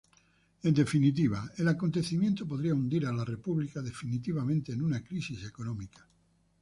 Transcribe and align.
En 0.63 0.71
definitiva: 0.73 1.47
el 1.59 1.67
acontecimiento 1.67 2.47
podría 2.47 2.73
hundir 2.73 3.05
a 3.05 3.11
la 3.13 3.23
República 3.23 3.83
definitivamente 3.83 4.71
en 4.73 4.81
una 4.81 5.03
crisis 5.03 5.45
económica. 5.45 6.03